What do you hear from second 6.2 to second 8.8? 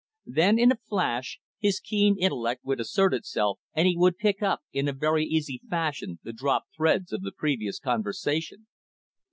the dropped threads of the previous conversation.